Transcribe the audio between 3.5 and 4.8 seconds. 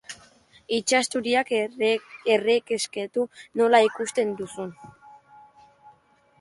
nola ikusten duzu?